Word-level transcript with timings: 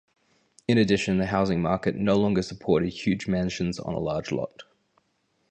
In 0.67 0.79
addition, 0.79 1.19
the 1.19 1.27
housing 1.27 1.61
market 1.61 1.93
no 1.95 2.15
longer 2.15 2.41
supported 2.41 2.87
huge 2.89 3.27
mansions 3.27 3.79
on 3.79 3.93
a 3.93 3.99
large 3.99 4.31
lot. 4.31 4.63